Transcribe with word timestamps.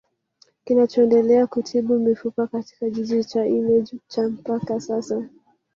Kinachoendelea 0.65 1.47
kutibu 1.47 1.99
mifupa 1.99 2.47
katika 2.47 2.85
kijiji 2.89 3.23
cha 3.23 3.45
Image 3.45 3.97
cha 4.07 4.29
mpaka 4.29 4.79
sasa 4.81 5.29